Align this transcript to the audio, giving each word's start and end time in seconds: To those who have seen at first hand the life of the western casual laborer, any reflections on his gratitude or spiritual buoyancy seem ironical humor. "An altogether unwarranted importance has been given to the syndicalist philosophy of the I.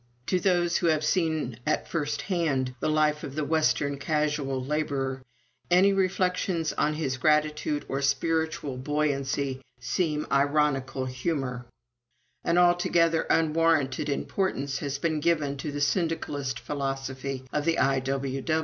To 0.27 0.39
those 0.39 0.77
who 0.77 0.87
have 0.87 1.03
seen 1.05 1.59
at 1.63 1.87
first 1.87 2.23
hand 2.23 2.73
the 2.79 2.89
life 2.89 3.23
of 3.23 3.35
the 3.35 3.43
western 3.45 3.99
casual 3.99 4.59
laborer, 4.59 5.21
any 5.69 5.93
reflections 5.93 6.73
on 6.73 6.95
his 6.95 7.17
gratitude 7.17 7.85
or 7.87 8.01
spiritual 8.01 8.77
buoyancy 8.77 9.61
seem 9.79 10.25
ironical 10.31 11.05
humor. 11.05 11.67
"An 12.43 12.57
altogether 12.57 13.27
unwarranted 13.29 14.09
importance 14.09 14.79
has 14.79 14.97
been 14.97 15.19
given 15.19 15.55
to 15.57 15.71
the 15.71 15.79
syndicalist 15.81 16.57
philosophy 16.59 17.43
of 17.53 17.63
the 17.65 17.77
I. 17.77 18.01